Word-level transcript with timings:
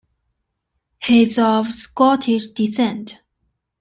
He 1.03 1.21
is 1.21 1.37
of 1.37 1.71
Scottish 1.75 2.47
descent. 2.47 3.19